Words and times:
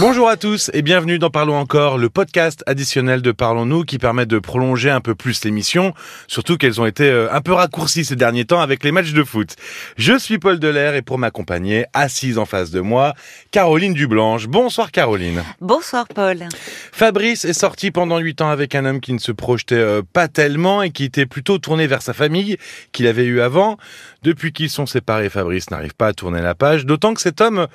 Bonjour 0.00 0.28
à 0.28 0.36
tous 0.36 0.72
et 0.74 0.82
bienvenue 0.82 1.20
dans 1.20 1.30
Parlons 1.30 1.56
encore, 1.56 1.98
le 1.98 2.10
podcast 2.10 2.64
additionnel 2.66 3.22
de 3.22 3.30
Parlons-nous 3.30 3.84
qui 3.84 3.98
permet 3.98 4.26
de 4.26 4.40
prolonger 4.40 4.90
un 4.90 5.00
peu 5.00 5.14
plus 5.14 5.44
l'émission, 5.44 5.94
surtout 6.26 6.56
qu'elles 6.56 6.80
ont 6.80 6.86
été 6.86 7.08
euh, 7.08 7.32
un 7.32 7.40
peu 7.40 7.52
raccourcies 7.52 8.04
ces 8.04 8.16
derniers 8.16 8.44
temps 8.44 8.60
avec 8.60 8.82
les 8.82 8.90
matchs 8.90 9.12
de 9.12 9.22
foot. 9.22 9.54
Je 9.96 10.18
suis 10.18 10.38
Paul 10.38 10.58
Delair 10.58 10.96
et 10.96 11.02
pour 11.02 11.18
m'accompagner, 11.18 11.86
assise 11.92 12.38
en 12.38 12.44
face 12.44 12.72
de 12.72 12.80
moi, 12.80 13.14
Caroline 13.52 13.94
Dublanche. 13.94 14.48
Bonsoir 14.48 14.90
Caroline. 14.90 15.44
Bonsoir 15.60 16.08
Paul. 16.08 16.48
Fabrice 16.90 17.44
est 17.44 17.52
sorti 17.52 17.92
pendant 17.92 18.18
huit 18.18 18.40
ans 18.40 18.50
avec 18.50 18.74
un 18.74 18.84
homme 18.86 19.00
qui 19.00 19.12
ne 19.12 19.18
se 19.18 19.30
projetait 19.30 19.76
euh, 19.76 20.02
pas 20.12 20.26
tellement 20.26 20.82
et 20.82 20.90
qui 20.90 21.04
était 21.04 21.26
plutôt 21.26 21.58
tourné 21.58 21.86
vers 21.86 22.02
sa 22.02 22.14
famille 22.14 22.56
qu'il 22.90 23.06
avait 23.06 23.26
eu 23.26 23.40
avant. 23.40 23.78
Depuis 24.24 24.52
qu'ils 24.52 24.70
sont 24.70 24.86
séparés, 24.86 25.30
Fabrice 25.30 25.70
n'arrive 25.70 25.94
pas 25.94 26.08
à 26.08 26.12
tourner 26.14 26.42
la 26.42 26.56
page, 26.56 26.84
d'autant 26.84 27.14
que 27.14 27.20
cet 27.20 27.40
homme 27.40 27.68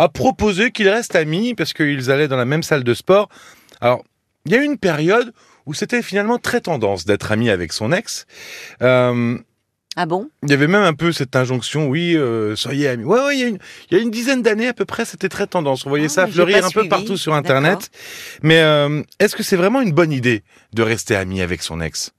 a 0.00 0.08
proposé 0.08 0.70
qu'ils 0.70 0.88
restent 0.88 1.14
amis 1.14 1.54
parce 1.54 1.74
qu'ils 1.74 2.10
allaient 2.10 2.26
dans 2.26 2.38
la 2.38 2.46
même 2.46 2.62
salle 2.62 2.84
de 2.84 2.94
sport. 2.94 3.28
Alors, 3.82 4.02
il 4.46 4.52
y 4.52 4.54
a 4.54 4.62
eu 4.62 4.64
une 4.64 4.78
période 4.78 5.34
où 5.66 5.74
c'était 5.74 6.00
finalement 6.00 6.38
très 6.38 6.62
tendance 6.62 7.04
d'être 7.04 7.30
ami 7.32 7.50
avec 7.50 7.74
son 7.74 7.92
ex. 7.92 8.26
Euh, 8.80 9.36
ah 9.96 10.06
bon? 10.06 10.30
Il 10.42 10.48
y 10.48 10.54
avait 10.54 10.68
même 10.68 10.84
un 10.84 10.94
peu 10.94 11.12
cette 11.12 11.36
injonction, 11.36 11.86
oui, 11.88 12.16
euh, 12.16 12.56
soyez 12.56 12.88
amis. 12.88 13.04
Ouais, 13.04 13.20
ouais, 13.20 13.36
il 13.36 13.40
y 13.40 13.44
a 13.44 13.48
une, 13.48 13.58
il 13.90 13.96
y 13.98 14.00
a 14.00 14.02
une 14.02 14.10
dizaine 14.10 14.40
d'années 14.40 14.68
à 14.68 14.72
peu 14.72 14.86
près, 14.86 15.04
c'était 15.04 15.28
très 15.28 15.46
tendance. 15.46 15.84
On 15.84 15.90
voyait 15.90 16.06
ah, 16.06 16.08
ça 16.08 16.26
fleurir 16.26 16.64
un 16.64 16.70
peu 16.70 16.88
partout 16.88 17.18
sur 17.18 17.34
Internet. 17.34 17.90
Mais 18.42 18.62
euh, 18.62 19.02
est-ce 19.18 19.36
que 19.36 19.42
c'est 19.42 19.56
vraiment 19.56 19.82
une 19.82 19.92
bonne 19.92 20.12
idée 20.12 20.44
de 20.72 20.82
rester 20.82 21.14
ami 21.14 21.42
avec 21.42 21.62
son 21.62 21.82
ex? 21.82 22.12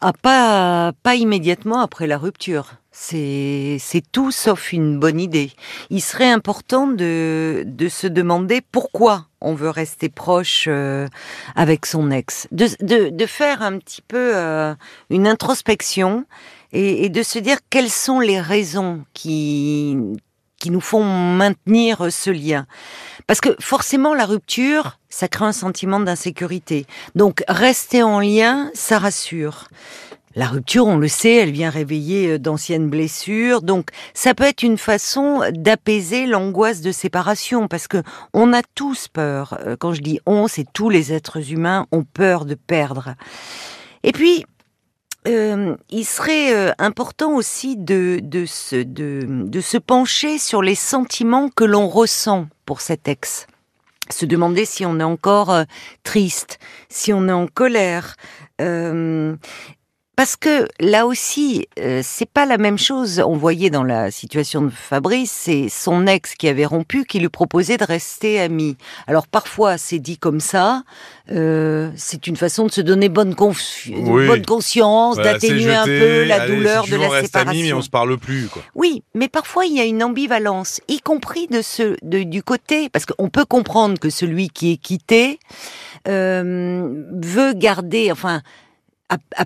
Ah, 0.00 0.12
pas, 0.12 0.92
pas 1.04 1.14
immédiatement 1.14 1.80
après 1.80 2.08
la 2.08 2.18
rupture. 2.18 2.74
C'est, 2.98 4.02
tout 4.10 4.32
sauf 4.32 4.72
une 4.72 4.98
bonne 4.98 5.20
idée. 5.20 5.52
Il 5.90 6.00
serait 6.00 6.30
important 6.30 6.86
de, 6.86 7.62
de 7.66 7.88
se 7.88 8.06
demander 8.06 8.62
pourquoi 8.72 9.26
on 9.42 9.54
veut 9.54 9.68
rester 9.68 10.08
proche 10.08 10.64
euh, 10.66 11.06
avec 11.54 11.84
son 11.84 12.10
ex. 12.10 12.48
De, 12.52 12.66
de, 12.80 13.10
de, 13.10 13.26
faire 13.26 13.60
un 13.62 13.78
petit 13.78 14.00
peu 14.00 14.34
euh, 14.34 14.74
une 15.10 15.28
introspection 15.28 16.24
et, 16.72 17.04
et, 17.04 17.08
de 17.10 17.22
se 17.22 17.38
dire 17.38 17.58
quelles 17.68 17.90
sont 17.90 18.18
les 18.18 18.40
raisons 18.40 19.04
qui, 19.12 19.96
qui 20.58 20.70
nous 20.70 20.80
font 20.80 21.04
maintenir 21.04 22.10
ce 22.10 22.30
lien. 22.30 22.66
Parce 23.26 23.40
que 23.40 23.54
forcément, 23.60 24.14
la 24.14 24.24
rupture, 24.24 24.98
ça 25.10 25.28
crée 25.28 25.44
un 25.44 25.52
sentiment 25.52 26.00
d'insécurité. 26.00 26.86
Donc, 27.14 27.44
rester 27.46 28.02
en 28.02 28.20
lien, 28.20 28.70
ça 28.74 28.98
rassure. 28.98 29.68
La 30.38 30.48
rupture, 30.48 30.86
on 30.86 30.98
le 30.98 31.08
sait, 31.08 31.34
elle 31.36 31.50
vient 31.50 31.70
réveiller 31.70 32.32
euh, 32.32 32.38
d'anciennes 32.38 32.90
blessures. 32.90 33.62
Donc, 33.62 33.88
ça 34.12 34.34
peut 34.34 34.44
être 34.44 34.62
une 34.62 34.76
façon 34.76 35.40
d'apaiser 35.50 36.26
l'angoisse 36.26 36.82
de 36.82 36.92
séparation, 36.92 37.68
parce 37.68 37.88
que 37.88 38.02
on 38.34 38.52
a 38.52 38.60
tous 38.74 39.08
peur. 39.08 39.58
Euh, 39.66 39.76
quand 39.80 39.94
je 39.94 40.02
dis 40.02 40.20
on, 40.26 40.46
c'est 40.46 40.66
tous 40.74 40.90
les 40.90 41.14
êtres 41.14 41.52
humains 41.52 41.86
ont 41.90 42.04
peur 42.04 42.44
de 42.44 42.54
perdre. 42.54 43.14
Et 44.02 44.12
puis, 44.12 44.44
euh, 45.26 45.74
il 45.88 46.04
serait 46.04 46.74
important 46.78 47.34
aussi 47.34 47.78
de, 47.78 48.20
de, 48.22 48.44
se, 48.44 48.76
de, 48.76 49.60
se 49.60 49.78
pencher 49.78 50.36
sur 50.36 50.60
les 50.60 50.74
sentiments 50.74 51.48
que 51.48 51.64
l'on 51.64 51.88
ressent 51.88 52.46
pour 52.66 52.82
cet 52.82 53.08
ex. 53.08 53.46
Se 54.10 54.26
demander 54.26 54.66
si 54.66 54.86
on 54.86 55.00
est 55.00 55.04
encore 55.04 55.64
triste, 56.04 56.60
si 56.88 57.12
on 57.12 57.26
est 57.26 57.32
en 57.32 57.48
colère, 57.48 58.14
parce 60.16 60.34
que 60.34 60.66
là 60.80 61.06
aussi, 61.06 61.68
euh, 61.78 62.00
c'est 62.02 62.28
pas 62.28 62.46
la 62.46 62.56
même 62.56 62.78
chose. 62.78 63.22
On 63.24 63.36
voyait 63.36 63.68
dans 63.68 63.84
la 63.84 64.10
situation 64.10 64.62
de 64.62 64.70
Fabrice, 64.70 65.30
c'est 65.30 65.68
son 65.68 66.06
ex 66.06 66.34
qui 66.34 66.48
avait 66.48 66.64
rompu 66.64 67.04
qui 67.04 67.20
lui 67.20 67.28
proposait 67.28 67.76
de 67.76 67.84
rester 67.84 68.40
ami. 68.40 68.78
Alors 69.06 69.26
parfois, 69.26 69.76
c'est 69.76 69.98
dit 69.98 70.16
comme 70.16 70.40
ça. 70.40 70.84
Euh, 71.30 71.90
c'est 71.96 72.26
une 72.26 72.36
façon 72.36 72.64
de 72.64 72.72
se 72.72 72.80
donner 72.80 73.10
bonne, 73.10 73.34
bonne 73.34 74.46
conscience, 74.46 75.16
d'atténuer 75.16 75.74
un 75.74 75.84
peu 75.84 76.24
la 76.24 76.46
douleur 76.46 76.86
de 76.86 76.96
la 76.96 77.08
reste 77.10 77.26
séparation. 77.26 77.62
Mais 77.62 77.72
on 77.74 77.82
se 77.82 77.90
parle 77.90 78.16
plus. 78.16 78.46
Quoi. 78.46 78.62
Oui, 78.74 79.02
mais 79.14 79.28
parfois 79.28 79.66
il 79.66 79.74
y 79.74 79.80
a 79.80 79.84
une 79.84 80.02
ambivalence, 80.02 80.80
y 80.88 81.00
compris 81.00 81.46
de 81.48 81.60
ce 81.60 81.94
de, 82.02 82.22
du 82.22 82.42
côté, 82.42 82.88
parce 82.88 83.04
qu'on 83.04 83.28
peut 83.28 83.44
comprendre 83.44 83.98
que 83.98 84.08
celui 84.08 84.48
qui 84.48 84.72
est 84.72 84.76
quitté 84.78 85.38
euh, 86.08 87.04
veut 87.12 87.52
garder, 87.52 88.10
enfin, 88.10 88.40
a, 89.10 89.18
a 89.36 89.44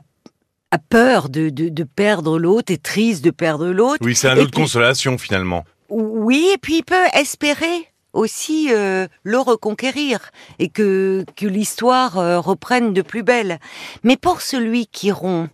a 0.70 0.78
peur 0.78 1.28
de, 1.28 1.48
de, 1.48 1.84
perdre 1.84 2.38
l'autre, 2.38 2.72
est 2.72 2.82
triste 2.82 3.24
de 3.24 3.30
perdre 3.30 3.68
l'autre. 3.68 3.98
Oui, 4.02 4.14
c'est 4.14 4.28
un 4.28 4.36
autre 4.38 4.52
consolation 4.52 5.18
finalement. 5.18 5.64
Oui, 5.88 6.48
et 6.54 6.58
puis 6.58 6.78
il 6.78 6.84
peut 6.84 7.06
espérer 7.14 7.88
aussi 8.12 8.68
euh, 8.70 9.06
le 9.22 9.38
reconquérir 9.38 10.30
et 10.58 10.68
que, 10.68 11.24
que 11.36 11.46
l'histoire 11.46 12.18
euh, 12.18 12.40
reprenne 12.40 12.92
de 12.92 13.02
plus 13.02 13.22
belle. 13.22 13.58
Mais 14.04 14.16
pour 14.16 14.40
celui 14.40 14.86
qui 14.86 15.10
rompt, 15.10 15.50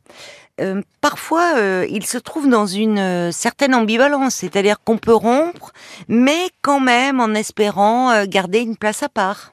euh, 0.60 0.80
parfois 1.00 1.60
il 1.88 2.06
se 2.06 2.16
trouve 2.18 2.48
dans 2.48 2.66
une 2.66 3.30
certaine 3.32 3.74
ambivalence, 3.74 4.36
c'est-à-dire 4.36 4.80
qu'on 4.82 4.98
peut 4.98 5.14
rompre, 5.14 5.72
mais 6.08 6.48
quand 6.62 6.80
même 6.80 7.20
en 7.20 7.34
espérant 7.34 8.24
garder 8.24 8.60
une 8.60 8.76
place 8.76 9.02
à 9.02 9.08
part 9.08 9.52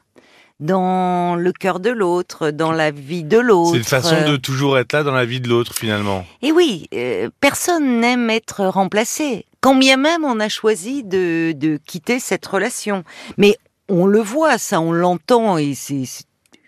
dans 0.63 1.35
le 1.35 1.51
cœur 1.51 1.79
de 1.81 1.89
l'autre, 1.89 2.49
dans 2.49 2.71
la 2.71 2.89
vie 2.89 3.25
de 3.25 3.37
l'autre. 3.37 3.71
C'est 3.71 3.77
une 3.77 3.83
façon 3.83 4.27
de 4.27 4.37
toujours 4.37 4.77
être 4.79 4.93
là 4.93 5.03
dans 5.03 5.13
la 5.13 5.25
vie 5.25 5.41
de 5.41 5.49
l'autre 5.49 5.73
finalement. 5.75 6.25
Et 6.41 6.51
oui, 6.51 6.87
euh, 6.93 7.29
personne 7.41 7.99
n'aime 7.99 8.29
être 8.29 8.65
remplacé. 8.65 9.45
Quand 9.59 9.75
bien 9.75 9.97
même 9.97 10.23
on 10.23 10.39
a 10.39 10.47
choisi 10.47 11.03
de, 11.03 11.51
de 11.51 11.77
quitter 11.85 12.19
cette 12.19 12.45
relation. 12.45 13.03
Mais 13.37 13.57
on 13.89 14.05
le 14.05 14.21
voit, 14.21 14.57
ça, 14.57 14.79
on 14.79 14.93
l'entend 14.93 15.57
et 15.57 15.75
c'est 15.75 16.05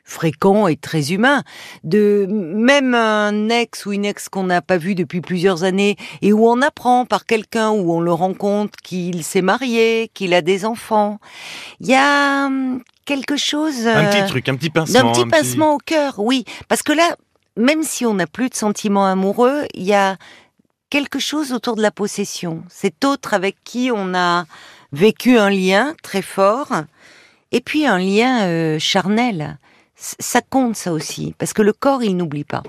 fréquent 0.03 0.67
et 0.67 0.75
très 0.75 1.13
humain. 1.13 1.43
De 1.83 2.27
même 2.29 2.93
un 2.93 3.49
ex 3.49 3.85
ou 3.85 3.93
une 3.93 4.05
ex 4.05 4.27
qu'on 4.27 4.43
n'a 4.43 4.61
pas 4.61 4.77
vu 4.77 4.93
depuis 4.93 5.21
plusieurs 5.21 5.63
années 5.63 5.95
et 6.21 6.33
où 6.33 6.47
on 6.47 6.61
apprend 6.61 7.05
par 7.05 7.25
quelqu'un 7.25 7.71
où 7.71 7.93
on 7.93 8.01
le 8.01 8.13
rencontre 8.13 8.77
qu'il 8.83 9.23
s'est 9.23 9.41
marié, 9.41 10.11
qu'il 10.13 10.33
a 10.33 10.41
des 10.41 10.65
enfants. 10.65 11.19
Il 11.79 11.87
y 11.87 11.95
a 11.95 12.45
hum, 12.45 12.81
quelque 13.05 13.37
chose. 13.37 13.87
un 13.87 14.05
petit 14.05 14.21
euh, 14.21 14.27
truc, 14.27 14.49
un 14.49 14.55
petit 14.55 14.69
pincement. 14.69 15.09
Un 15.09 15.13
petit 15.13 15.25
pincement 15.25 15.73
au 15.73 15.77
cœur, 15.77 16.15
oui. 16.19 16.43
Parce 16.67 16.83
que 16.83 16.91
là, 16.91 17.15
même 17.55 17.83
si 17.83 18.05
on 18.05 18.15
n'a 18.15 18.27
plus 18.27 18.49
de 18.49 18.55
sentiments 18.55 19.05
amoureux, 19.05 19.65
il 19.73 19.83
y 19.83 19.93
a 19.93 20.17
quelque 20.89 21.19
chose 21.19 21.53
autour 21.53 21.75
de 21.75 21.81
la 21.81 21.91
possession. 21.91 22.63
Cet 22.69 23.05
autre 23.05 23.33
avec 23.33 23.57
qui 23.63 23.91
on 23.93 24.13
a 24.13 24.45
vécu 24.91 25.37
un 25.37 25.49
lien 25.49 25.95
très 26.03 26.21
fort, 26.21 26.71
et 27.51 27.61
puis 27.61 27.85
un 27.85 27.99
lien 27.99 28.43
euh, 28.43 28.79
charnel. 28.79 29.57
Ça 29.95 30.41
compte 30.41 30.75
ça 30.75 30.91
aussi, 30.91 31.33
parce 31.37 31.53
que 31.53 31.61
le 31.61 31.71
corps, 31.71 32.03
il 32.03 32.17
n'oublie 32.17 32.43
pas. 32.43 32.63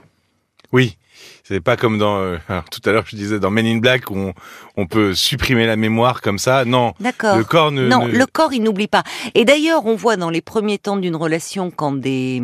Oui, 0.73 0.97
c'est 1.45 1.61
pas 1.61 1.77
comme 1.77 1.99
dans 1.99 2.19
euh, 2.19 2.39
tout 2.71 2.81
à 2.85 2.93
l'heure 2.93 3.05
je 3.07 3.17
disais 3.17 3.39
dans 3.39 3.51
Men 3.51 3.67
in 3.67 3.79
Black 3.79 4.11
où 4.11 4.33
on, 4.77 4.87
peut 4.87 5.15
supprimer 5.15 5.67
la 5.67 5.77
mémoire 5.77 6.21
comme 6.23 6.39
ça. 6.39 6.65
Non, 6.65 6.95
le 7.01 7.43
corps 7.43 7.73
ne 7.73 7.89
non 7.89 8.07
le 8.07 8.27
corps 8.27 8.53
il 8.53 8.63
n'oublie 8.63 8.89
pas. 8.89 9.05
Et 9.35 9.45
d'ailleurs 9.45 9.87
on 9.87 9.97
voit 9.97 10.17
dans 10.17 10.31
les 10.31 10.43
premiers 10.43 10.79
temps 10.79 10.97
d'une 10.97 11.17
relation 11.17 11.71
quand 11.71 11.93
des 11.93 12.43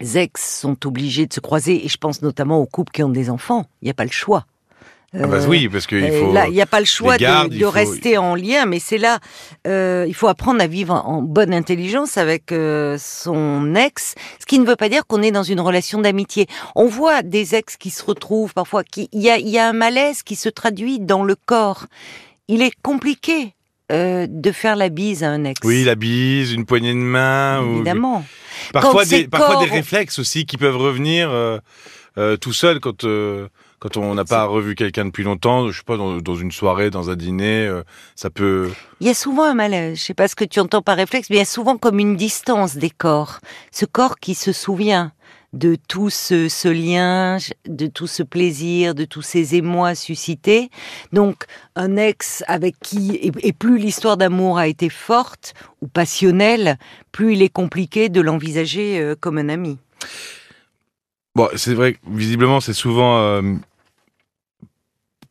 ex 0.00 0.60
sont 0.60 0.86
obligés 0.86 1.26
de 1.26 1.32
se 1.32 1.40
croiser 1.40 1.84
et 1.84 1.88
je 1.88 1.96
pense 1.96 2.22
notamment 2.22 2.58
aux 2.58 2.66
couples 2.66 2.92
qui 2.92 3.02
ont 3.02 3.08
des 3.08 3.30
enfants, 3.30 3.66
il 3.82 3.86
n'y 3.86 3.90
a 3.90 3.94
pas 3.94 4.04
le 4.04 4.10
choix. 4.10 4.46
Ah 5.16 5.26
bah 5.28 5.38
oui, 5.46 5.68
parce 5.68 5.86
qu'il 5.86 6.02
euh, 6.02 6.20
faut. 6.20 6.32
Là, 6.32 6.48
il 6.48 6.54
n'y 6.54 6.60
a 6.60 6.66
pas 6.66 6.80
le 6.80 6.86
choix 6.86 7.18
de, 7.18 7.64
rester 7.64 8.18
en 8.18 8.34
lien, 8.34 8.66
mais 8.66 8.80
c'est 8.80 8.98
là, 8.98 9.20
euh, 9.66 10.04
il 10.08 10.14
faut 10.14 10.26
apprendre 10.26 10.60
à 10.60 10.66
vivre 10.66 10.92
en 10.92 11.22
bonne 11.22 11.54
intelligence 11.54 12.18
avec 12.18 12.50
euh, 12.50 12.96
son 12.98 13.74
ex, 13.76 14.14
ce 14.40 14.46
qui 14.46 14.58
ne 14.58 14.66
veut 14.66 14.76
pas 14.76 14.88
dire 14.88 15.06
qu'on 15.06 15.22
est 15.22 15.30
dans 15.30 15.44
une 15.44 15.60
relation 15.60 16.00
d'amitié. 16.00 16.46
On 16.74 16.86
voit 16.86 17.22
des 17.22 17.54
ex 17.54 17.76
qui 17.76 17.90
se 17.90 18.04
retrouvent 18.04 18.54
parfois, 18.54 18.82
il 18.96 19.08
y 19.12 19.30
a, 19.30 19.38
y 19.38 19.58
a 19.58 19.68
un 19.68 19.72
malaise 19.72 20.22
qui 20.22 20.34
se 20.34 20.48
traduit 20.48 20.98
dans 20.98 21.22
le 21.22 21.36
corps. 21.36 21.86
Il 22.48 22.60
est 22.60 22.74
compliqué 22.82 23.54
de 23.90 24.52
faire 24.52 24.74
la 24.74 24.88
bise 24.88 25.22
à 25.22 25.28
un 25.28 25.44
ex. 25.44 25.60
Oui, 25.62 25.84
la 25.84 25.94
bise, 25.94 26.52
une 26.52 26.64
poignée 26.64 26.92
de 26.92 26.98
main. 26.98 27.64
Évidemment. 27.64 28.24
Parfois, 28.72 29.04
des, 29.04 29.28
parfois 29.28 29.64
des 29.64 29.70
réflexes 29.70 30.18
aussi 30.18 30.46
qui 30.46 30.56
peuvent 30.56 30.76
revenir 30.76 31.30
tout 32.40 32.52
seuls 32.52 32.80
quand 32.80 33.04
quand 33.84 33.98
on 33.98 34.14
n'a 34.14 34.24
pas 34.24 34.46
revu 34.46 34.74
quelqu'un 34.74 35.04
depuis 35.04 35.24
longtemps, 35.24 35.70
je 35.70 35.76
sais 35.76 35.84
pas, 35.84 35.98
dans, 35.98 36.34
une 36.36 36.50
soirée, 36.50 36.88
dans 36.88 37.10
un 37.10 37.16
dîner, 37.16 37.66
euh, 37.66 37.82
ça 38.14 38.30
peut... 38.30 38.70
Il 39.00 39.06
y 39.06 39.10
a 39.10 39.14
souvent 39.14 39.44
un 39.44 39.52
malaise, 39.52 39.98
je 39.98 40.04
sais 40.04 40.14
pas 40.14 40.26
ce 40.26 40.34
que 40.34 40.44
tu 40.46 40.58
entends 40.58 40.80
par 40.80 40.96
réflexe, 40.96 41.28
mais 41.28 41.36
il 41.36 41.40
y 41.40 41.42
a 41.42 41.44
souvent 41.44 41.76
comme 41.76 41.98
une 41.98 42.16
distance 42.16 42.76
des 42.76 42.88
corps. 42.88 43.40
Ce 43.72 43.84
corps 43.84 44.16
qui 44.16 44.34
se 44.34 44.52
souvient 44.52 45.12
de 45.52 45.76
tout 45.86 46.08
ce, 46.08 46.68
lien, 46.68 47.36
de 47.68 47.86
tout 47.86 48.06
ce 48.06 48.22
plaisir, 48.22 48.94
de 48.94 49.04
tous 49.04 49.20
ces 49.20 49.54
émois 49.54 49.94
suscités. 49.94 50.70
Donc, 51.12 51.44
un 51.76 51.98
ex 51.98 52.42
avec 52.48 52.76
qui, 52.80 53.20
et, 53.20 53.52
plus 53.52 53.76
l'histoire 53.76 54.16
d'amour 54.16 54.56
a 54.56 54.66
été 54.66 54.88
forte 54.88 55.52
ou 55.82 55.88
passionnelle, 55.88 56.78
plus 57.12 57.34
il 57.34 57.42
est 57.42 57.52
compliqué 57.52 58.08
de 58.08 58.22
l'envisager 58.22 58.98
euh, 58.98 59.14
comme 59.14 59.36
un 59.36 59.50
ami. 59.50 59.76
Bon, 61.34 61.48
c'est 61.54 61.74
vrai, 61.74 61.96
visiblement, 62.08 62.60
c'est 62.60 62.72
souvent 62.72 63.18
euh, 63.18 63.42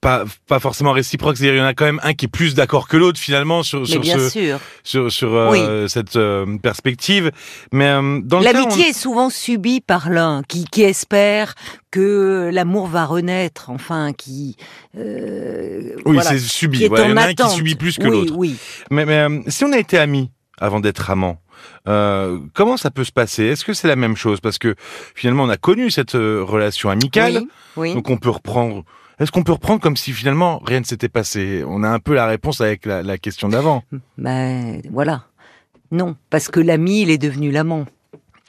pas 0.03 0.25
pas 0.47 0.59
forcément 0.59 0.91
réciproque. 0.91 1.38
C'est-à-dire, 1.38 1.55
il 1.55 1.59
y 1.59 1.61
en 1.61 1.65
a 1.65 1.73
quand 1.73 1.85
même 1.85 2.00
un 2.03 2.13
qui 2.13 2.25
est 2.25 2.27
plus 2.27 2.53
d'accord 2.53 2.88
que 2.88 2.97
l'autre 2.97 3.19
finalement 3.19 3.63
sur 3.63 3.88
sur 3.88 4.00
bien 4.01 4.19
ce, 4.19 4.29
sûr. 4.29 4.59
sur, 4.83 5.11
sur 5.11 5.33
euh, 5.33 5.88
cette 5.88 6.15
euh, 6.15 6.57
perspective. 6.59 7.31
Mais 7.71 7.88
euh, 7.88 8.19
dans 8.23 8.39
L'amitié 8.39 8.85
on- 8.85 8.89
est 8.89 8.94
souvent 8.94 9.29
subie 9.29 9.81
par 9.81 10.09
l'un 10.09 10.44
qui, 10.47 10.65
qui 10.65 10.83
espère 10.83 11.55
que 11.89 12.50
l'amour 12.53 12.88
va 12.88 13.05
renaître, 13.05 13.69
enfin 13.69 14.13
qui. 14.13 14.55
euh, 14.97 15.95
oui, 16.05 16.13
voilà, 16.15 16.29
c'est 16.31 16.35
qui 16.38 16.41
subi. 16.50 16.83
est 16.83 16.88
Voilà, 16.88 17.05
il 17.05 17.09
y 17.09 17.13
en 17.13 17.17
a 17.17 17.27
un 17.27 17.33
qui 17.33 17.50
subit 17.50 17.75
plus 17.75 17.97
que 17.97 18.03
oui, 18.07 18.11
l'autre. 18.11 18.33
Oui, 18.35 18.55
Mais, 18.91 19.05
mais 19.05 19.17
euh, 19.19 19.39
si 19.47 19.63
on 19.63 19.71
a 19.71 19.77
été 19.77 19.97
amis 19.97 20.29
avant 20.59 20.79
d'être 20.79 21.09
amants, 21.09 21.39
euh, 21.88 22.39
comment 22.53 22.77
ça 22.77 22.91
peut 22.91 23.03
se 23.03 23.11
passer? 23.11 23.44
Est-ce 23.45 23.63
que 23.65 23.73
c'est 23.73 23.88
la 23.88 23.95
même 23.95 24.15
chose? 24.17 24.39
Parce 24.39 24.57
que 24.57 24.75
finalement, 25.15 25.44
on 25.44 25.50
a 25.50 25.57
connu 25.57 25.91
cette 25.91 26.15
euh, 26.15 26.44
relation 26.44 26.89
amicale, 26.89 27.41
oui, 27.44 27.47
oui. 27.77 27.94
donc 27.94 28.09
on 28.09 28.17
peut 28.17 28.29
reprendre. 28.29 28.83
Est-ce 29.19 29.31
qu'on 29.31 29.44
peut 29.44 29.51
reprendre 29.51 29.80
comme 29.80 29.95
si 29.95 30.12
finalement 30.12 30.62
rien 30.65 30.80
ne 30.80 30.86
s'était 30.86 31.10
passé? 31.10 31.63
On 31.68 31.83
a 31.83 31.89
un 31.89 32.00
peu 32.00 32.13
la 32.13 32.25
réponse 32.25 32.62
avec 32.62 32.86
la, 32.86 33.04
la 33.04 33.18
question 33.18 33.48
d'avant. 33.50 33.83
Ben 34.18 34.81
voilà. 34.92 35.25
Non, 35.92 36.15
parce 36.30 36.48
que 36.48 36.60
l'ami, 36.60 37.04
il 37.04 37.12
est 37.12 37.19
devenu 37.19 37.51
l'amant. 37.51 37.86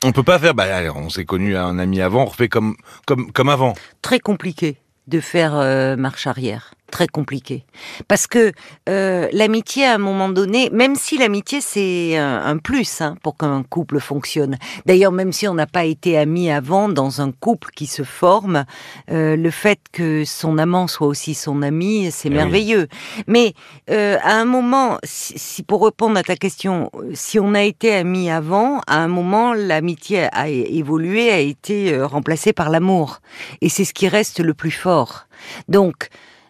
On 0.02 0.12
peut 0.12 0.22
pas 0.22 0.38
faire. 0.38 0.54
Bah, 0.54 0.64
allez, 0.74 0.90
on 0.90 1.10
s'est 1.10 1.24
connu 1.24 1.56
un 1.56 1.78
ami 1.78 2.00
avant, 2.00 2.22
on 2.22 2.26
refait 2.26 2.48
comme 2.48 2.76
comme 3.06 3.32
comme 3.32 3.48
avant. 3.48 3.74
Très 4.02 4.18
compliqué 4.18 4.76
de 5.06 5.20
faire 5.20 5.54
euh, 5.54 5.96
marche 5.96 6.26
arrière. 6.26 6.74
Très 6.94 7.08
compliqué. 7.08 7.64
Parce 8.06 8.28
que 8.28 8.52
euh, 8.88 9.28
l'amitié, 9.32 9.84
à 9.84 9.94
un 9.94 9.98
moment 9.98 10.28
donné, 10.28 10.70
même 10.70 10.94
si 10.94 11.18
l'amitié, 11.18 11.60
c'est 11.60 12.16
un, 12.16 12.40
un 12.46 12.56
plus 12.58 13.00
hein, 13.00 13.16
pour 13.20 13.36
qu'un 13.36 13.64
couple 13.64 13.98
fonctionne. 13.98 14.56
D'ailleurs, 14.86 15.10
même 15.10 15.32
si 15.32 15.48
on 15.48 15.54
n'a 15.54 15.66
pas 15.66 15.86
été 15.86 16.16
amis 16.16 16.52
avant, 16.52 16.88
dans 16.88 17.20
un 17.20 17.32
couple 17.32 17.70
qui 17.74 17.86
se 17.88 18.04
forme, 18.04 18.64
euh, 19.10 19.34
le 19.34 19.50
fait 19.50 19.80
que 19.90 20.24
son 20.24 20.56
amant 20.56 20.86
soit 20.86 21.08
aussi 21.08 21.34
son 21.34 21.62
ami, 21.62 22.12
c'est 22.12 22.28
Eh 22.28 22.30
oui. 22.30 22.36
merveilleux. 22.36 22.86
Mais 23.26 23.54
euh, 23.90 24.16
à 24.22 24.34
un 24.36 24.44
moment, 24.44 24.98
si, 25.02 25.36
si 25.36 25.64
pour 25.64 25.84
répondre 25.84 26.16
à 26.16 26.22
ta 26.22 26.36
question, 26.36 26.92
si 27.12 27.40
on 27.40 27.54
a 27.54 27.62
été 27.62 27.92
amis 27.92 28.30
avant, 28.30 28.80
à 28.86 28.98
un 28.98 29.08
moment, 29.08 29.52
l'amitié 29.52 30.28
a 30.32 30.48
évolué, 30.48 31.32
a 31.32 31.40
été 31.40 32.00
remplacée 32.02 32.52
par 32.52 32.70
l'amour. 32.70 33.18
Et 33.62 33.68
c'est 33.68 33.84
ce 33.84 33.94
qui 33.94 34.06
reste 34.06 34.38
le 34.38 34.54
plus 34.54 34.70
fort. 34.70 35.26
Donc, 35.68 36.08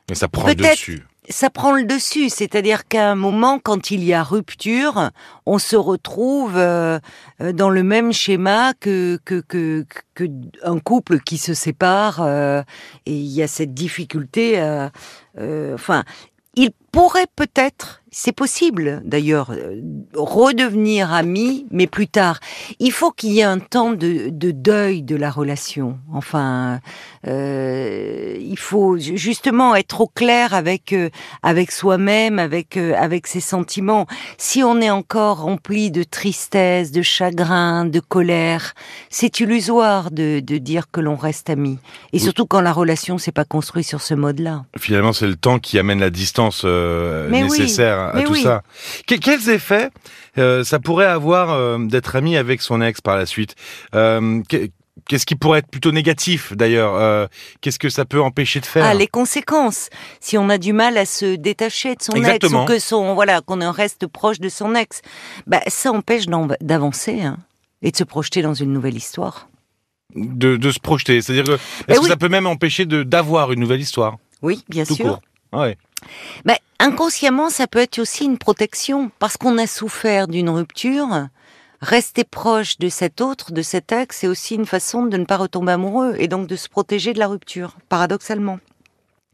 Mais 0.08 0.14
ça 0.14 0.28
prend 0.28 0.46
le 0.48 0.54
dessus. 0.54 1.02
ça 1.30 1.48
prend 1.48 1.72
le 1.72 1.84
dessus, 1.84 2.28
c'est-à-dire 2.28 2.86
qu'à 2.86 3.10
un 3.10 3.14
moment, 3.14 3.58
quand 3.58 3.90
il 3.90 4.04
y 4.04 4.12
a 4.12 4.22
rupture, 4.22 5.10
on 5.46 5.58
se 5.58 5.76
retrouve 5.76 6.56
euh, 6.56 6.98
dans 7.54 7.70
le 7.70 7.82
même 7.82 8.12
schéma 8.12 8.74
que 8.74 9.18
que, 9.24 9.40
que 9.40 9.86
que 10.14 10.24
un 10.62 10.78
couple 10.78 11.20
qui 11.20 11.38
se 11.38 11.54
sépare 11.54 12.20
euh, 12.20 12.62
et 13.06 13.14
il 13.14 13.32
y 13.32 13.42
a 13.42 13.48
cette 13.48 13.72
difficulté. 13.72 14.60
euh, 14.60 15.74
enfin, 15.74 16.04
il 16.54 16.70
pourrait 16.94 17.26
peut-être, 17.35 18.02
c'est 18.12 18.31
possible 18.31 19.02
d'ailleurs, 19.05 19.50
euh, 19.50 19.81
redevenir 20.14 21.12
amis, 21.12 21.67
mais 21.73 21.88
plus 21.88 22.06
tard. 22.06 22.38
Il 22.79 22.93
faut 22.93 23.11
qu'il 23.11 23.32
y 23.32 23.41
ait 23.41 23.43
un 23.43 23.58
temps 23.58 23.91
de, 23.93 24.29
de 24.31 24.50
deuil 24.52 25.02
de 25.02 25.17
la 25.17 25.31
relation. 25.31 25.99
Enfin, 26.12 26.79
euh, 27.26 28.37
il 28.38 28.58
faut 28.58 28.96
ju- 28.99 29.17
justement 29.17 29.75
être 29.75 30.00
au 30.02 30.06
clair 30.06 30.55
avec 30.55 30.93
euh, 30.93 31.11
avec 31.43 31.73
soi-même, 31.73 32.38
avec 32.38 32.76
euh, 32.76 32.94
avec 32.97 33.26
ses 33.26 33.40
sentiments. 33.40 34.06
Si 34.38 34.62
on 34.62 34.81
est 34.81 34.90
encore 34.90 35.40
rempli 35.40 35.90
de 35.90 36.05
tristesse, 36.05 36.93
de 36.93 37.02
chagrin, 37.02 37.85
de 37.87 37.99
colère, 38.00 38.75
c'est 39.11 39.40
illusoire 39.40 40.11
de, 40.12 40.38
de 40.40 40.58
dire 40.58 40.90
que 40.93 41.00
l'on 41.00 41.17
reste 41.17 41.50
amis. 41.50 41.79
Et 42.12 42.19
Oui. 42.19 42.20
surtout 42.20 42.47
quand 42.47 42.61
la 42.61 42.73
relation 42.73 43.19
s'est 43.19 43.32
pas 43.32 43.44
construite 43.44 43.87
sur 43.87 44.00
ce 44.00 44.14
mode-là. 44.14 44.64
Finalement, 44.79 45.12
c'est 45.12 45.26
le 45.26 45.37
temps 45.37 45.58
qui 45.58 45.79
amène 45.81 45.99
la 45.99 46.11
distance 46.11 46.62
euh, 46.64 46.83
Oui, 47.31 47.42
nécessaire 47.42 47.98
à 48.14 48.22
tout 48.22 48.32
oui. 48.32 48.42
ça. 48.42 48.62
Que- 49.06 49.14
quels 49.16 49.48
effets 49.50 49.90
euh, 50.38 50.64
ça 50.64 50.78
pourrait 50.78 51.06
avoir 51.06 51.50
euh, 51.50 51.78
d'être 51.78 52.16
ami 52.16 52.36
avec 52.36 52.60
son 52.62 52.81
ex 52.81 53.00
par 53.00 53.16
la 53.16 53.26
suite? 53.26 53.54
Euh, 53.94 54.42
que- 54.48 54.69
Qu'est-ce 55.08 55.26
qui 55.26 55.34
pourrait 55.34 55.58
être 55.58 55.69
plutôt 55.69 55.90
négatif 55.90 56.52
d'ailleurs? 56.56 56.94
Euh, 56.94 57.26
Qu'est-ce 57.60 57.81
que 57.81 57.88
ça 57.90 58.04
peut 58.04 58.22
empêcher 58.22 58.60
de 58.60 58.64
faire? 58.64 58.84
Ah, 58.86 58.94
les 58.94 59.08
conséquences. 59.08 59.90
Si 60.20 60.38
on 60.38 60.48
a 60.48 60.56
du 60.56 60.72
mal 60.72 60.96
à 60.96 61.04
se 61.04 61.34
détacher 61.34 61.94
de 61.96 62.02
son 62.02 62.12
Exactement. 62.12 62.62
ex 62.62 62.70
ou 62.70 62.72
que 62.75 62.78
son 62.78 63.12
voilà 63.14 63.40
qu'on 63.42 63.60
en 63.60 63.72
reste 63.72 64.06
proche 64.06 64.38
de 64.40 64.48
son 64.48 64.75
ex, 64.76 65.02
bah 65.48 65.60
ça 65.66 65.90
empêche 65.90 66.26
d'avancer 66.60 67.20
hein, 67.22 67.37
et 67.82 67.90
de 67.90 67.96
se 67.96 68.04
projeter 68.04 68.40
dans 68.40 68.54
une 68.54 68.72
nouvelle 68.72 68.96
histoire. 68.96 69.48
de, 70.14 70.56
de 70.56 70.70
se 70.70 70.78
projeter 70.78 71.20
C'est-à-dire 71.20 71.44
que 71.44 71.52
est-ce 71.54 71.84
Ben 71.88 71.94
que 71.96 72.00
oui. 72.04 72.08
ça 72.08 72.16
peut 72.16 72.28
même 72.28 72.46
empêcher 72.46 72.87
d'avoir 72.87 73.52
une 73.52 73.60
nouvelle 73.60 73.80
histoire? 73.80 74.16
Oui, 74.42 74.64
bien 74.69 74.84
tout 74.84 74.94
sûr. 74.94 75.04
court 75.06 75.20
Ouais. 75.60 75.76
Mais 76.46 76.58
inconsciemment, 76.84 77.50
ça 77.50 77.66
peut 77.66 77.78
être 77.78 77.98
aussi 77.98 78.25
une 78.25 78.38
protection 78.38 79.10
parce 79.19 79.36
qu'on 79.36 79.58
a 79.58 79.66
souffert 79.66 80.28
d'une 80.28 80.50
rupture. 80.50 81.28
Rester 81.81 82.25
proche 82.25 82.78
de 82.78 82.88
cet 82.88 83.20
autre, 83.20 83.52
de 83.52 83.62
cet 83.62 83.92
ex, 83.92 84.19
c'est 84.19 84.26
aussi 84.26 84.54
une 84.54 84.66
façon 84.66 85.06
de 85.06 85.16
ne 85.16 85.25
pas 85.25 85.36
retomber 85.36 85.72
amoureux 85.72 86.14
et 86.19 86.28
donc 86.28 86.46
de 86.46 86.56
se 86.56 86.69
protéger 86.69 87.12
de 87.12 87.19
la 87.19 87.26
rupture, 87.26 87.76
paradoxalement. 87.88 88.58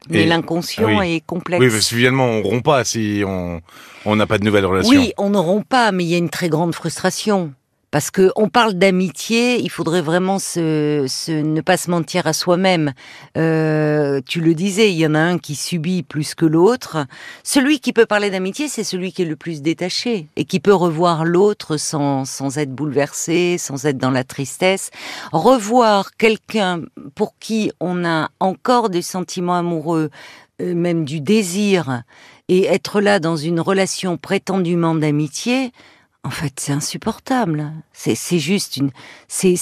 Mais 0.09 0.25
l'inconscient 0.25 0.87
ah 0.87 0.99
oui. 0.99 1.15
est 1.15 1.25
complexe. 1.25 1.61
Oui, 1.61 1.69
parce 1.69 1.89
que 1.89 1.95
finalement, 1.95 2.25
on 2.25 2.41
rompt 2.41 2.63
pas 2.63 2.83
si 2.83 3.23
on 3.25 3.61
on 4.05 4.15
n'a 4.15 4.25
pas 4.25 4.39
de 4.39 4.43
nouvelle 4.43 4.65
relation. 4.65 4.89
Oui, 4.89 5.13
on 5.17 5.29
ne 5.29 5.37
rompt 5.37 5.67
pas, 5.67 5.91
mais 5.91 6.03
il 6.03 6.09
y 6.09 6.15
a 6.15 6.17
une 6.17 6.31
très 6.31 6.49
grande 6.49 6.73
frustration. 6.73 7.53
Parce 7.91 8.09
que 8.09 8.31
on 8.37 8.47
parle 8.47 8.73
d'amitié, 8.75 9.59
il 9.61 9.69
faudrait 9.69 10.01
vraiment 10.01 10.39
se, 10.39 11.05
se- 11.09 11.31
ne 11.43 11.59
pas 11.59 11.75
se 11.75 11.91
mentir 11.91 12.25
à 12.25 12.31
soi-même. 12.31 12.93
Euh, 13.37 14.21
tu 14.25 14.39
le 14.39 14.53
disais, 14.53 14.91
il 14.91 14.97
y 14.97 15.05
en 15.05 15.13
a 15.13 15.19
un 15.19 15.37
qui 15.37 15.55
subit 15.55 16.01
plus 16.01 16.33
que 16.33 16.45
l'autre. 16.45 17.05
Celui 17.43 17.81
qui 17.81 17.91
peut 17.91 18.05
parler 18.05 18.29
d'amitié, 18.29 18.69
c'est 18.69 18.85
celui 18.85 19.11
qui 19.11 19.23
est 19.23 19.25
le 19.25 19.35
plus 19.35 19.61
détaché 19.61 20.27
et 20.37 20.45
qui 20.45 20.61
peut 20.61 20.73
revoir 20.73 21.25
l'autre 21.25 21.75
sans, 21.75 22.23
sans 22.23 22.57
être 22.57 22.71
bouleversé, 22.71 23.57
sans 23.57 23.85
être 23.85 23.97
dans 23.97 24.11
la 24.11 24.23
tristesse. 24.23 24.89
Revoir 25.33 26.15
quelqu'un 26.15 26.81
pour 27.15 27.33
qui 27.39 27.71
on 27.81 28.05
a 28.05 28.29
encore 28.39 28.89
des 28.89 29.01
sentiments 29.01 29.55
amoureux, 29.57 30.09
euh, 30.61 30.73
même 30.73 31.03
du 31.03 31.19
désir, 31.19 32.03
et 32.47 32.65
être 32.67 33.01
là 33.01 33.19
dans 33.19 33.35
une 33.35 33.59
relation 33.59 34.17
prétendument 34.17 34.95
d'amitié, 34.95 35.71
en 36.23 36.29
fait, 36.29 36.53
c'est 36.57 36.71
insupportable. 36.71 37.71
C'est, 37.93 38.15
juste 38.39 38.77
une, 38.77 38.91
c'est, 39.27 39.55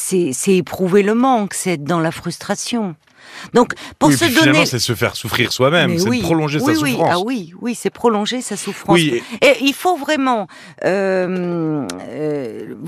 éprouver 0.47 1.03
le 1.03 1.13
manque, 1.13 1.53
c'est 1.53 1.73
être 1.73 1.83
dans 1.85 1.99
la 1.99 2.11
frustration. 2.11 2.95
Donc, 3.53 3.73
pour 3.97 4.09
Oui, 4.09 4.15
se 4.15 4.25
donner. 4.25 4.35
finalement, 4.35 4.65
c'est 4.65 4.79
se 4.79 4.95
faire 4.95 5.15
souffrir 5.15 5.53
soi-même, 5.53 5.97
c'est 5.97 6.09
oui, 6.09 6.21
prolonger 6.21 6.59
oui, 6.59 6.73
sa 6.73 6.79
souffrance. 6.79 7.09
Ah 7.11 7.19
oui, 7.19 7.53
oui, 7.61 7.75
c'est 7.75 7.89
prolonger 7.89 8.41
sa 8.41 8.57
souffrance. 8.57 8.99
Et 8.99 9.21
il 9.61 9.73
faut 9.73 9.95
vraiment, 9.95 10.47
euh, 10.83 11.85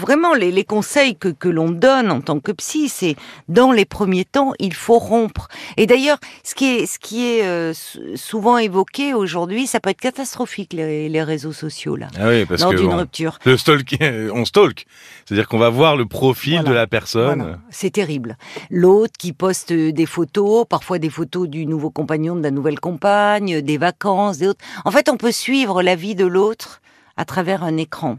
vraiment 0.02 0.34
les, 0.34 0.52
les 0.52 0.64
conseils 0.66 1.16
que, 1.16 1.30
que 1.30 1.48
l'on 1.48 1.70
donne 1.70 2.12
en 2.12 2.20
tant 2.22 2.40
que 2.40 2.52
psy, 2.52 2.90
c'est 2.90 3.16
dans 3.48 3.72
les 3.72 3.86
premiers 3.86 4.26
temps, 4.26 4.52
il 4.60 4.74
faut 4.74 5.00
rompre. 5.00 5.48
Et 5.78 5.86
d'ailleurs, 5.88 6.18
ce 6.44 6.56
qui 6.56 6.66
est, 6.66 6.86
ce 6.86 7.00
qui 7.00 7.26
est 7.26 7.44
euh, 7.46 7.74
sou- 7.74 8.00
souvent 8.16 8.58
évoqué 8.58 9.14
aujourd'hui, 9.14 9.68
ça 9.68 9.80
peut 9.80 9.90
être 9.92 10.02
catastrophique 10.02 10.74
les, 10.74 11.08
les 11.10 11.24
réseaux 11.24 11.54
sociaux 11.54 11.96
là, 11.96 12.08
Ah 12.20 12.28
oui, 12.30 12.46
parce 12.46 12.62
lors 12.62 12.74
d'une 12.74 12.94
rupture. 12.94 13.38
le 13.46 13.56
stalk, 13.58 13.96
on 14.34 14.44
stalk. 14.46 14.86
C'est-à-dire 15.26 15.48
qu'on 15.48 15.60
va 15.60 15.70
voir 15.70 15.96
le 15.96 16.06
profil 16.06 16.56
Voilà. 16.56 16.70
de 16.70 16.74
la 16.74 16.88
personne. 16.88 17.42
Voilà, 17.42 17.60
c'est 17.70 17.92
terrible. 17.92 18.38
L'autre 18.70 19.14
qui 19.18 19.32
poste 19.34 19.72
des 19.72 20.06
photos, 20.06 20.66
parfois 20.68 21.00
des 21.00 21.10
photos 21.10 21.48
du 21.48 21.66
nouveau 21.66 21.90
compagnon, 21.92 22.36
de 22.36 22.42
la 22.44 22.52
nouvelle 22.52 22.80
compagne, 22.80 23.62
des 23.62 23.78
vacances, 23.78 24.40
des 24.40 24.48
autres. 24.48 24.64
En 24.86 24.92
fait, 24.92 25.10
on 25.10 25.18
peut 25.18 25.32
suivre 25.32 25.82
la 25.84 25.96
vie 25.96 26.16
de 26.16 26.26
l'autre 26.26 26.82
à 27.18 27.26
travers 27.26 27.64
un 27.64 27.78
écran. 27.78 28.18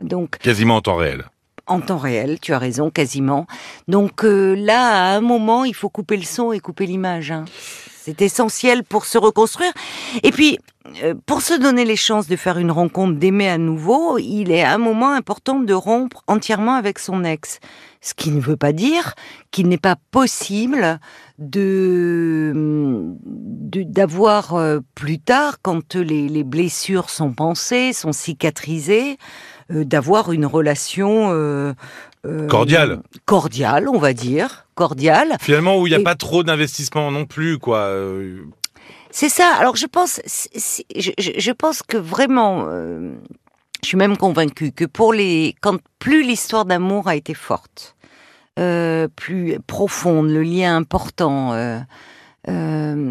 Donc, 0.00 0.38
Quasiment 0.38 0.76
en 0.76 0.80
temps 0.80 0.96
réel. 0.96 1.24
en 1.66 1.80
temps 1.80 1.98
réel, 1.98 2.38
tu 2.40 2.52
as 2.52 2.58
raison, 2.58 2.90
quasiment. 2.90 3.46
Donc 3.88 4.24
euh, 4.24 4.54
là, 4.54 5.12
à 5.12 5.16
un 5.16 5.20
moment, 5.20 5.64
il 5.64 5.74
faut 5.74 5.88
couper 5.88 6.16
le 6.16 6.24
son 6.24 6.52
et 6.52 6.60
couper 6.60 6.86
l'image. 6.86 7.30
hein. 7.30 7.44
C'est 8.04 8.20
essentiel 8.20 8.82
pour 8.82 9.04
se 9.04 9.16
reconstruire. 9.16 9.72
Et 10.24 10.32
puis, 10.32 10.58
pour 11.26 11.42
se 11.42 11.54
donner 11.54 11.84
les 11.84 11.96
chances 11.96 12.26
de 12.26 12.36
faire 12.36 12.58
une 12.58 12.70
rencontre, 12.70 13.18
d'aimer 13.18 13.48
à 13.48 13.58
nouveau, 13.58 14.18
il 14.18 14.50
est 14.50 14.62
à 14.62 14.74
un 14.74 14.78
moment 14.78 15.12
important 15.12 15.60
de 15.60 15.72
rompre 15.74 16.22
entièrement 16.26 16.74
avec 16.74 16.98
son 16.98 17.24
ex. 17.24 17.60
Ce 18.00 18.14
qui 18.14 18.30
ne 18.32 18.40
veut 18.40 18.56
pas 18.56 18.72
dire 18.72 19.14
qu'il 19.52 19.68
n'est 19.68 19.78
pas 19.78 19.96
possible 20.10 20.98
de 21.38 22.52
d'avoir 23.84 24.54
euh, 24.54 24.80
plus 24.94 25.18
tard, 25.18 25.56
quand 25.62 25.94
les, 25.94 26.28
les 26.28 26.44
blessures 26.44 27.10
sont 27.10 27.32
pensées, 27.32 27.92
sont 27.92 28.12
cicatrisées, 28.12 29.18
euh, 29.70 29.84
d'avoir 29.84 30.32
une 30.32 30.46
relation 30.46 31.28
euh, 31.32 31.72
euh, 32.26 32.46
Cordiale. 32.48 33.00
cordiale, 33.24 33.88
on 33.88 33.98
va 33.98 34.12
dire, 34.12 34.66
cordiale. 34.74 35.36
Finalement, 35.40 35.78
où 35.78 35.86
il 35.86 35.90
n'y 35.90 35.96
a 35.96 36.00
Et- 36.00 36.04
pas 36.04 36.14
trop 36.14 36.42
d'investissement 36.42 37.10
non 37.10 37.24
plus, 37.26 37.58
quoi. 37.58 37.88
C'est 39.12 39.28
ça. 39.28 39.54
Alors 39.58 39.76
je 39.76 39.86
pense, 39.86 40.20
je, 40.96 41.52
pense 41.52 41.82
que 41.82 41.98
vraiment, 41.98 42.64
euh, 42.66 43.12
je 43.82 43.88
suis 43.88 43.98
même 43.98 44.16
convaincue 44.16 44.72
que 44.72 44.86
pour 44.86 45.12
les, 45.12 45.54
quand 45.60 45.76
plus 45.98 46.22
l'histoire 46.22 46.64
d'amour 46.64 47.08
a 47.08 47.14
été 47.14 47.34
forte, 47.34 47.94
euh, 48.58 49.08
plus 49.14 49.58
profonde, 49.66 50.30
le 50.30 50.42
lien 50.42 50.74
important, 50.76 51.52
euh, 51.52 51.78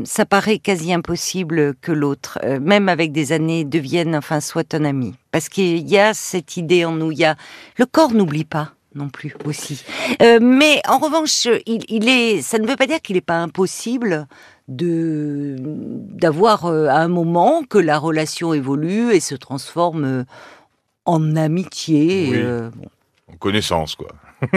ça 0.03 0.25
paraît 0.25 0.57
quasi 0.57 0.91
impossible 0.91 1.75
que 1.75 1.91
l'autre, 1.91 2.39
même 2.59 2.89
avec 2.89 3.11
des 3.11 3.31
années, 3.31 3.63
devienne, 3.63 4.15
enfin, 4.15 4.39
soit 4.39 4.73
un 4.73 4.83
ami. 4.83 5.13
Parce 5.31 5.49
qu'il 5.49 5.87
y 5.87 5.99
a 5.99 6.15
cette 6.15 6.57
idée 6.57 6.83
en 6.83 6.93
nous. 6.93 7.11
Il 7.11 7.19
y 7.19 7.25
a 7.25 7.35
le 7.77 7.85
corps 7.85 8.11
n'oublie 8.11 8.43
pas 8.43 8.73
non 8.95 9.09
plus 9.09 9.35
aussi. 9.45 9.83
Euh, 10.21 10.39
mais 10.41 10.81
en 10.87 10.97
revanche, 10.97 11.47
il, 11.65 11.83
il, 11.87 12.09
est, 12.09 12.41
ça 12.41 12.59
ne 12.59 12.67
veut 12.67 12.75
pas 12.75 12.87
dire 12.87 13.01
qu'il 13.01 13.15
n'est 13.15 13.21
pas 13.21 13.37
impossible 13.37 14.27
de 14.67 15.55
d'avoir 15.59 16.65
euh, 16.65 16.87
à 16.87 16.97
un 16.97 17.07
moment 17.07 17.63
que 17.63 17.77
la 17.77 17.97
relation 17.97 18.53
évolue 18.53 19.13
et 19.13 19.19
se 19.19 19.35
transforme 19.35 20.03
euh, 20.03 20.23
en 21.05 21.35
amitié. 21.35 22.29
Oui. 22.31 22.43
bon. 22.75 22.89
En 23.31 23.37
connaissance, 23.37 23.95
quoi. 23.95 24.09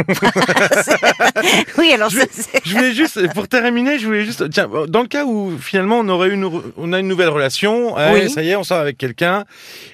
oui, 1.78 1.92
alors 1.92 2.08
Je, 2.08 2.74
voulais 2.74 2.92
juste, 2.92 3.32
pour 3.34 3.46
terminer, 3.48 3.98
je 3.98 4.06
voulais 4.06 4.24
juste, 4.24 4.48
tiens, 4.50 4.68
dans 4.88 5.02
le 5.02 5.08
cas 5.08 5.26
où 5.26 5.58
finalement 5.58 5.98
on 5.98 6.08
aurait 6.08 6.30
une, 6.30 6.50
on 6.78 6.92
a 6.94 7.00
une 7.00 7.06
nouvelle 7.06 7.28
relation, 7.28 7.96
hein, 7.98 8.28
ça 8.28 8.42
y 8.42 8.48
est, 8.48 8.56
on 8.56 8.64
sort 8.64 8.78
avec 8.78 8.96
quelqu'un, 8.96 9.44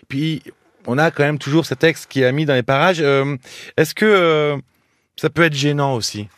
puis 0.09 0.42
on 0.92 0.99
a 0.99 1.11
quand 1.11 1.23
même 1.23 1.38
toujours 1.38 1.64
cet 1.66 1.85
ex 1.85 2.04
qui 2.06 2.25
a 2.25 2.32
mis 2.32 2.44
dans 2.44 2.54
les 2.54 2.62
parages. 2.62 3.00
euh, 3.00 3.37
Est-ce 3.76 3.94
que 3.94 4.04
euh, 4.06 4.56
ça 5.16 5.30
peut 5.30 5.42
être 5.44 5.54
gênant 5.54 5.94
aussi? 5.94 6.28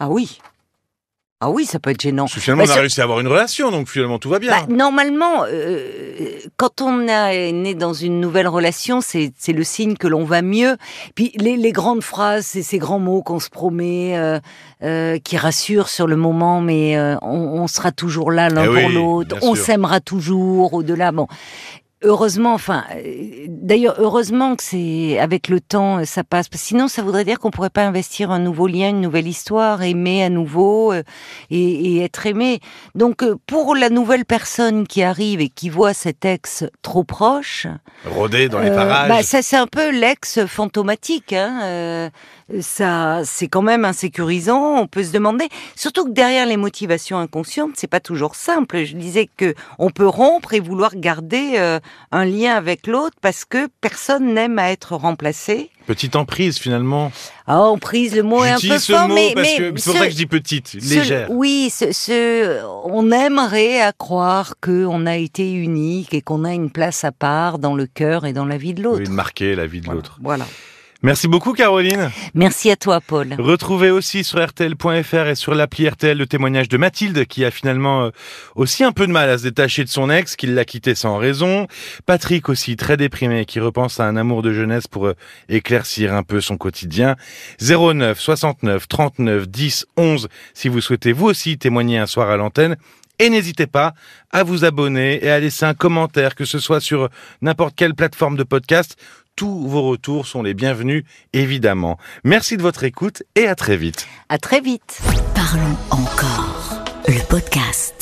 Ah 0.00 0.08
oui, 0.08 0.38
ah 1.44 1.50
oui, 1.50 1.64
ça 1.64 1.80
peut 1.80 1.90
être 1.90 2.00
gênant. 2.00 2.24
Parce 2.26 2.34
que 2.34 2.40
finalement, 2.40 2.62
Bah, 2.64 2.70
on 2.74 2.76
a 2.76 2.80
réussi 2.80 3.00
à 3.00 3.04
avoir 3.04 3.18
une 3.18 3.26
relation, 3.26 3.72
donc 3.72 3.88
finalement 3.88 4.20
tout 4.20 4.28
va 4.28 4.38
bien. 4.38 4.52
Bah, 4.52 4.66
normalement, 4.68 5.44
euh, 5.48 6.38
quand 6.56 6.80
on 6.80 7.08
est 7.08 7.50
né 7.50 7.74
dans 7.74 7.92
une 7.92 8.20
nouvelle 8.20 8.46
relation, 8.46 9.00
c'est 9.00 9.32
le 9.48 9.64
signe 9.64 9.96
que 9.96 10.06
l'on 10.06 10.24
va 10.24 10.40
mieux. 10.40 10.76
Puis 11.16 11.32
les, 11.36 11.56
les 11.56 11.72
grandes 11.72 12.04
phrases, 12.04 12.46
c'est 12.46 12.62
ces 12.62 12.78
grands 12.78 13.00
mots 13.00 13.22
qu'on 13.22 13.40
se 13.40 13.50
promet, 13.50 14.16
euh, 14.16 14.38
euh, 14.84 15.18
qui 15.18 15.36
rassurent 15.36 15.88
sur 15.88 16.06
le 16.06 16.14
moment, 16.16 16.60
mais 16.60 16.96
on, 17.22 17.62
on 17.62 17.66
sera 17.66 17.90
toujours 17.90 18.30
là 18.30 18.48
l'un 18.48 18.62
Eh 18.62 18.66
pour 18.66 18.74
oui, 18.86 18.94
l'autre, 18.94 19.36
on 19.42 19.56
s'aimera 19.56 20.00
toujours 20.00 20.74
au-delà. 20.74 21.10
Bon. 21.10 21.26
Heureusement, 22.02 22.54
enfin, 22.54 22.84
euh, 22.96 23.46
d'ailleurs, 23.48 23.94
heureusement 23.98 24.56
que 24.56 24.62
c'est 24.62 25.18
avec 25.18 25.48
le 25.48 25.60
temps 25.60 25.98
euh, 25.98 26.04
ça 26.04 26.24
passe. 26.24 26.48
Parce 26.48 26.62
que 26.62 26.68
sinon, 26.68 26.88
ça 26.88 27.02
voudrait 27.02 27.24
dire 27.24 27.38
qu'on 27.38 27.50
pourrait 27.50 27.70
pas 27.70 27.84
investir 27.84 28.30
un 28.30 28.38
nouveau 28.38 28.66
lien, 28.66 28.88
une 28.90 29.00
nouvelle 29.00 29.28
histoire, 29.28 29.82
aimer 29.82 30.24
à 30.24 30.28
nouveau 30.28 30.92
euh, 30.92 31.02
et, 31.50 31.96
et 31.96 32.04
être 32.04 32.26
aimé. 32.26 32.60
Donc, 32.94 33.24
pour 33.46 33.74
la 33.74 33.90
nouvelle 33.90 34.24
personne 34.24 34.86
qui 34.86 35.02
arrive 35.02 35.40
et 35.40 35.48
qui 35.48 35.68
voit 35.68 35.94
cet 35.94 36.24
ex 36.24 36.64
trop 36.82 37.04
proche, 37.04 37.66
Rôder 38.04 38.48
dans 38.48 38.58
les 38.58 38.70
euh, 38.70 38.74
parages. 38.74 39.08
bah, 39.08 39.22
ça 39.22 39.42
c'est 39.42 39.56
un 39.56 39.66
peu 39.66 39.90
l'ex 39.90 40.44
fantomatique. 40.46 41.32
Hein, 41.32 41.60
euh, 41.62 42.10
ça, 42.60 43.22
c'est 43.24 43.48
quand 43.48 43.62
même 43.62 43.84
insécurisant. 43.84 44.76
On 44.80 44.86
peut 44.86 45.02
se 45.04 45.12
demander, 45.12 45.48
surtout 45.76 46.04
que 46.04 46.10
derrière 46.10 46.46
les 46.46 46.56
motivations 46.56 47.18
inconscientes, 47.18 47.72
c'est 47.76 47.86
pas 47.86 48.00
toujours 48.00 48.34
simple. 48.34 48.84
Je 48.84 48.94
disais 48.96 49.28
que 49.36 49.54
on 49.78 49.90
peut 49.90 50.06
rompre 50.06 50.52
et 50.54 50.60
vouloir 50.60 50.94
garder 50.96 51.54
euh, 51.56 51.80
un 52.10 52.24
lien 52.24 52.54
avec 52.54 52.86
l'autre 52.86 53.16
parce 53.20 53.44
que 53.44 53.68
personne 53.80 54.34
n'aime 54.34 54.58
à 54.58 54.70
être 54.70 54.94
remplacé. 54.96 55.70
Petite 55.86 56.14
emprise 56.14 56.58
finalement. 56.58 57.10
Ah, 57.48 57.64
on 57.64 57.78
prise 57.78 58.14
le 58.14 58.22
mot 58.22 58.44
est 58.44 58.50
un 58.50 58.58
peu 58.58 58.78
ce 58.78 58.92
fort, 58.92 59.08
mot 59.08 59.14
mais, 59.14 59.32
parce 59.34 59.48
mais 59.48 59.56
que 59.56 59.78
c'est 59.80 59.90
pour 59.90 59.98
ça 59.98 60.04
que 60.06 60.10
je 60.12 60.16
dis 60.16 60.26
petite, 60.26 60.68
ce- 60.68 60.76
légère. 60.94 61.26
oui, 61.30 61.70
ce, 61.74 61.90
ce- 61.90 62.62
on 62.84 63.10
aimerait 63.10 63.80
à 63.80 63.92
croire 63.92 64.54
qu'on 64.60 65.06
a 65.06 65.16
été 65.16 65.52
unique 65.52 66.14
et 66.14 66.22
qu'on 66.22 66.44
a 66.44 66.52
une 66.52 66.70
place 66.70 67.02
à 67.02 67.10
part 67.10 67.58
dans 67.58 67.74
le 67.74 67.86
cœur 67.86 68.26
et 68.26 68.32
dans 68.32 68.44
la 68.44 68.58
vie 68.58 68.74
de 68.74 68.82
l'autre. 68.82 69.02
Oui, 69.04 69.08
marquer 69.10 69.56
la 69.56 69.66
vie 69.66 69.80
de 69.80 69.86
Voilà. 69.86 69.96
l'autre. 69.96 70.18
Voilà. 70.22 70.46
Merci 71.04 71.26
beaucoup 71.26 71.52
Caroline. 71.52 72.12
Merci 72.32 72.70
à 72.70 72.76
toi, 72.76 73.00
Paul. 73.00 73.34
Retrouvez 73.36 73.90
aussi 73.90 74.22
sur 74.22 74.44
RTL.fr 74.44 75.26
et 75.26 75.34
sur 75.34 75.52
l'appli 75.52 75.88
RTL 75.88 76.16
le 76.16 76.26
témoignage 76.26 76.68
de 76.68 76.76
Mathilde 76.76 77.26
qui 77.26 77.44
a 77.44 77.50
finalement 77.50 78.04
euh, 78.04 78.10
aussi 78.54 78.84
un 78.84 78.92
peu 78.92 79.08
de 79.08 79.12
mal 79.12 79.28
à 79.28 79.36
se 79.36 79.42
détacher 79.42 79.82
de 79.82 79.88
son 79.88 80.10
ex, 80.10 80.36
qui 80.36 80.46
l'a 80.46 80.64
quitté 80.64 80.94
sans 80.94 81.16
raison. 81.16 81.66
Patrick 82.06 82.48
aussi 82.48 82.76
très 82.76 82.96
déprimé 82.96 83.46
qui 83.46 83.58
repense 83.58 83.98
à 83.98 84.04
un 84.04 84.16
amour 84.16 84.42
de 84.42 84.52
jeunesse 84.52 84.86
pour 84.86 85.08
euh, 85.08 85.16
éclaircir 85.48 86.14
un 86.14 86.22
peu 86.22 86.40
son 86.40 86.56
quotidien. 86.56 87.16
09 87.60 88.20
69 88.20 88.86
39 88.86 89.48
10 89.48 89.86
11 89.96 90.28
si 90.54 90.68
vous 90.68 90.80
souhaitez 90.80 91.12
vous 91.12 91.26
aussi 91.26 91.58
témoigner 91.58 91.98
un 91.98 92.06
soir 92.06 92.30
à 92.30 92.36
l'antenne. 92.36 92.76
Et 93.18 93.28
n'hésitez 93.28 93.66
pas 93.66 93.94
à 94.32 94.42
vous 94.42 94.64
abonner 94.64 95.24
et 95.24 95.30
à 95.30 95.38
laisser 95.38 95.64
un 95.64 95.74
commentaire, 95.74 96.34
que 96.34 96.44
ce 96.44 96.58
soit 96.58 96.80
sur 96.80 97.08
n'importe 97.40 97.76
quelle 97.76 97.94
plateforme 97.94 98.36
de 98.36 98.42
podcast. 98.42 98.96
Tous 99.36 99.66
vos 99.66 99.82
retours 99.82 100.26
sont 100.26 100.42
les 100.42 100.54
bienvenus, 100.54 101.04
évidemment. 101.32 101.98
Merci 102.22 102.56
de 102.56 102.62
votre 102.62 102.84
écoute 102.84 103.22
et 103.34 103.46
à 103.46 103.54
très 103.54 103.76
vite. 103.76 104.06
À 104.28 104.38
très 104.38 104.60
vite. 104.60 105.00
Parlons 105.34 105.76
encore. 105.90 106.84
Le 107.08 107.26
podcast. 107.28 108.01